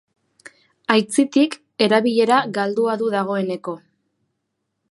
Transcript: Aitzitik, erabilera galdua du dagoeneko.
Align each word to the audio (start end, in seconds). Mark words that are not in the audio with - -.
Aitzitik, 0.93 1.57
erabilera 1.87 2.39
galdua 2.57 2.95
du 3.03 3.11
dagoeneko. 3.17 3.75